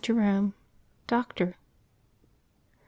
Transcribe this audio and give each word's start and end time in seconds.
JEROME, 0.03 0.55
Doctor. 1.05 1.49
jT. 1.49 1.55